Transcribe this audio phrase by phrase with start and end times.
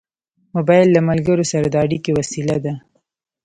[0.55, 2.73] موبایل له ملګرو سره د اړیکې وسیله ده.